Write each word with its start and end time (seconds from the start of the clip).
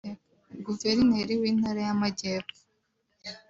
Gouverineri 0.65 1.33
w' 1.41 1.47
Intara 1.51 1.79
y' 1.87 1.91
Amajyepfo 1.95 2.59